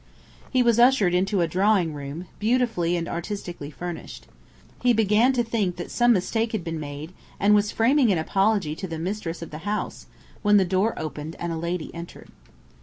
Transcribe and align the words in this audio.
He 0.49 0.63
was 0.63 0.79
ushered 0.79 1.13
into 1.13 1.41
a 1.41 1.47
drawing 1.47 1.93
room, 1.93 2.25
beautifully 2.39 2.97
and 2.97 3.07
artistically 3.07 3.69
furnished. 3.69 4.25
He 4.81 4.93
began 4.93 5.31
to 5.33 5.43
think 5.43 5.75
that 5.75 5.91
some 5.91 6.11
mistake 6.11 6.53
had 6.53 6.63
been 6.63 6.79
made, 6.79 7.13
and 7.39 7.53
was 7.53 7.71
framing 7.71 8.11
an 8.11 8.17
apology 8.17 8.75
to 8.77 8.87
the 8.87 8.97
mistress 8.97 9.43
of 9.43 9.51
the 9.51 9.59
house, 9.59 10.07
when 10.41 10.57
the 10.57 10.65
door 10.65 10.95
opened 10.97 11.35
and 11.37 11.53
a 11.53 11.55
lady 11.55 11.93
entered. 11.93 12.29